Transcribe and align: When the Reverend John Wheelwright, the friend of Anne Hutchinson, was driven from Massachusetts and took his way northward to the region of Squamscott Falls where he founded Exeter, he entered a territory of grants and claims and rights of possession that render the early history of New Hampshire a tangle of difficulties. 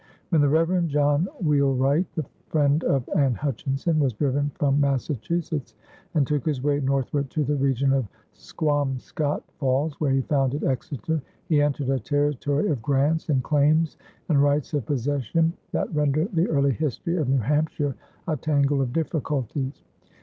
When 0.29 0.41
the 0.41 0.49
Reverend 0.49 0.89
John 0.89 1.27
Wheelwright, 1.43 2.11
the 2.15 2.25
friend 2.47 2.83
of 2.85 3.07
Anne 3.15 3.35
Hutchinson, 3.35 3.99
was 3.99 4.13
driven 4.13 4.49
from 4.55 4.81
Massachusetts 4.81 5.75
and 6.15 6.25
took 6.25 6.43
his 6.43 6.63
way 6.63 6.79
northward 6.79 7.29
to 7.29 7.43
the 7.43 7.55
region 7.55 7.93
of 7.93 8.07
Squamscott 8.33 9.43
Falls 9.59 9.99
where 10.01 10.09
he 10.09 10.21
founded 10.21 10.63
Exeter, 10.63 11.21
he 11.45 11.61
entered 11.61 11.89
a 11.91 11.99
territory 11.99 12.69
of 12.69 12.81
grants 12.81 13.29
and 13.29 13.43
claims 13.43 13.97
and 14.27 14.41
rights 14.41 14.73
of 14.73 14.87
possession 14.87 15.53
that 15.71 15.93
render 15.93 16.25
the 16.33 16.47
early 16.47 16.71
history 16.73 17.17
of 17.17 17.29
New 17.29 17.37
Hampshire 17.37 17.95
a 18.27 18.35
tangle 18.37 18.81
of 18.81 18.91
difficulties. 18.93 19.83